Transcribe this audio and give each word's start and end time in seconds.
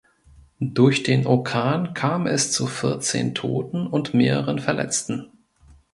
Durch 0.59 1.03
den 1.03 1.27
Orkan 1.27 1.93
kam 1.93 2.25
es 2.25 2.51
zu 2.51 2.65
vierzehn 2.65 3.35
Toten 3.35 3.85
und 3.85 4.15
mehreren 4.15 4.57
Verletzten. 4.57 5.29